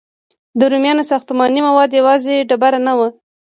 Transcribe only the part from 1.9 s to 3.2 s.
یوازې ډبره نه وه.